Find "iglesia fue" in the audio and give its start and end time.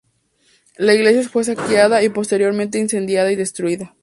0.95-1.43